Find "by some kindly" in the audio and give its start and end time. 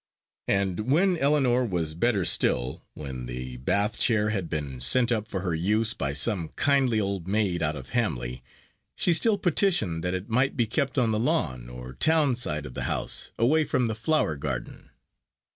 5.93-6.99